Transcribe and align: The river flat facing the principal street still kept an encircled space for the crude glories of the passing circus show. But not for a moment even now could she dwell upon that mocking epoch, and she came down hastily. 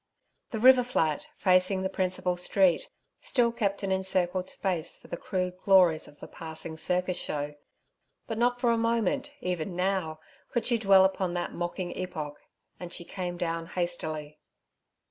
The 0.49 0.59
river 0.59 0.81
flat 0.81 1.29
facing 1.37 1.83
the 1.83 1.87
principal 1.87 2.35
street 2.35 2.89
still 3.21 3.51
kept 3.51 3.83
an 3.83 3.91
encircled 3.91 4.49
space 4.49 4.97
for 4.97 5.07
the 5.09 5.15
crude 5.15 5.59
glories 5.59 6.07
of 6.07 6.19
the 6.19 6.27
passing 6.27 6.75
circus 6.75 7.17
show. 7.17 7.53
But 8.25 8.39
not 8.39 8.59
for 8.59 8.71
a 8.71 8.77
moment 8.79 9.31
even 9.41 9.75
now 9.75 10.19
could 10.49 10.65
she 10.65 10.79
dwell 10.79 11.05
upon 11.05 11.35
that 11.35 11.53
mocking 11.53 11.95
epoch, 11.95 12.39
and 12.79 12.91
she 12.91 13.05
came 13.05 13.37
down 13.37 13.67
hastily. 13.67 14.39